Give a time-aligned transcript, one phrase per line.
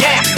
[0.00, 0.34] Yeah.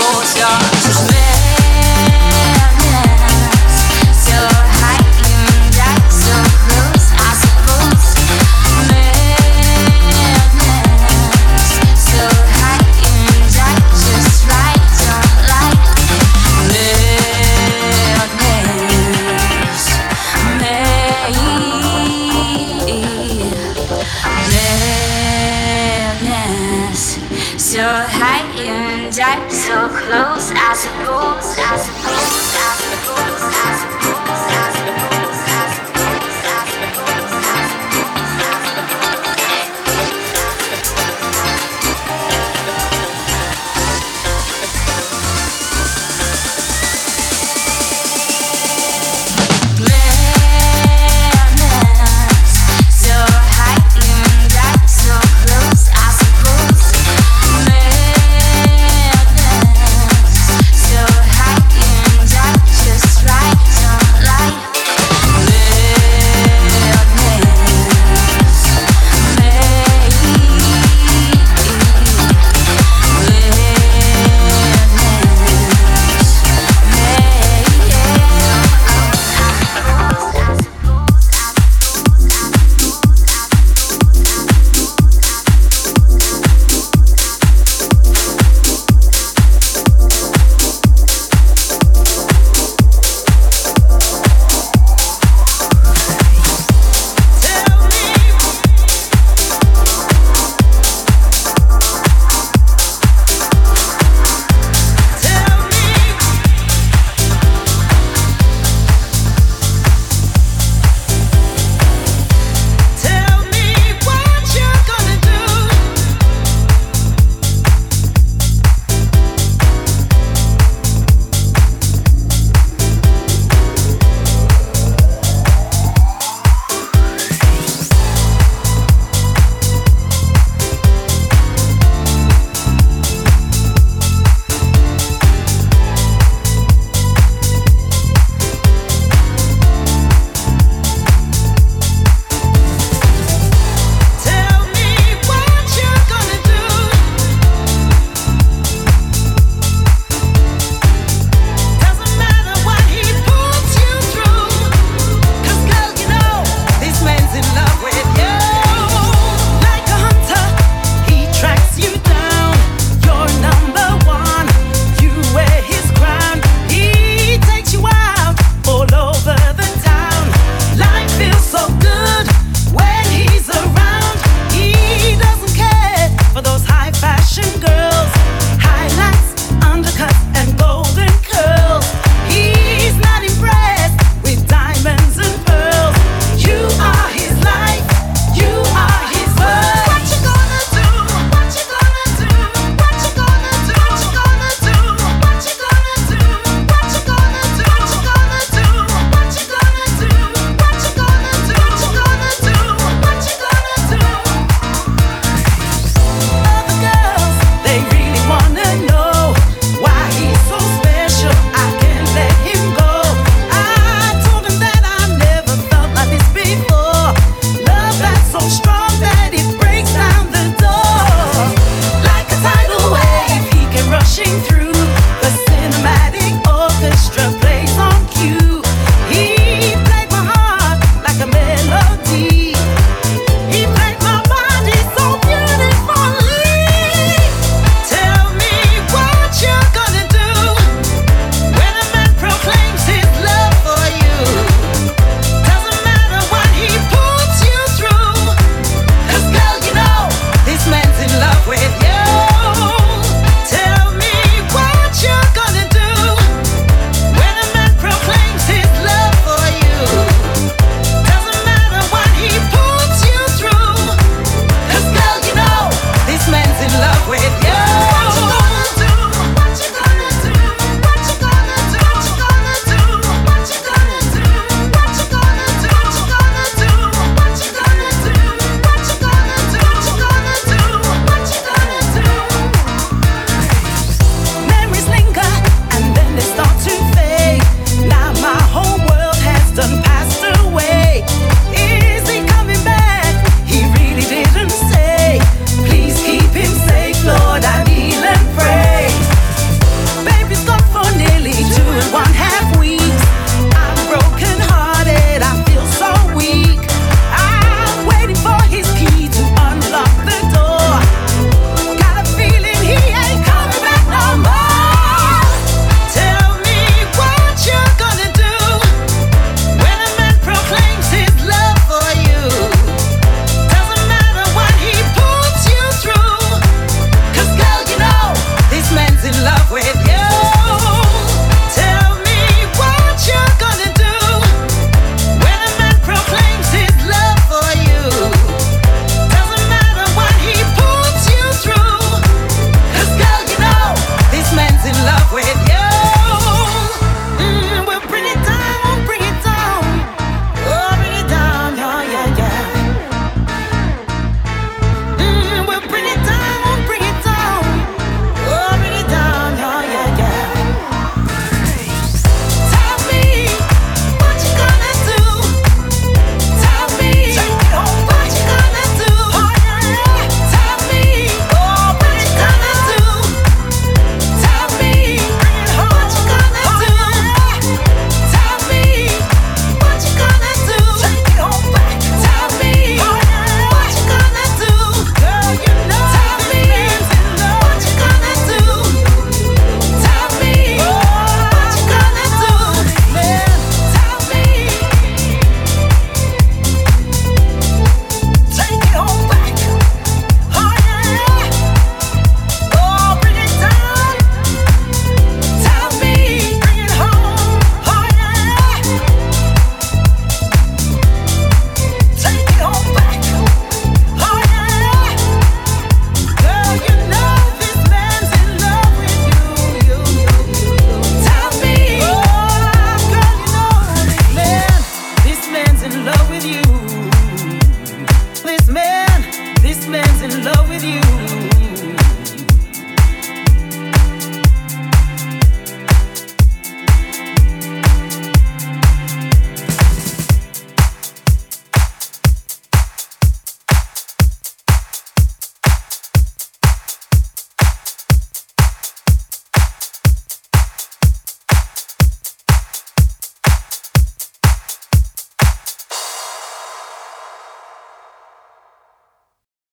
[0.00, 1.09] 落下。